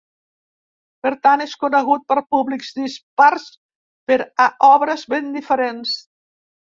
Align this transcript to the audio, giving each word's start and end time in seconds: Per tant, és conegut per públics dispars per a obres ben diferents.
Per 1.07 1.11
tant, 1.25 1.41
és 1.43 1.51
conegut 1.63 2.07
per 2.13 2.17
públics 2.35 2.71
dispars 2.79 3.45
per 4.13 4.17
a 4.47 4.49
obres 4.71 5.05
ben 5.15 5.29
diferents. 5.37 5.93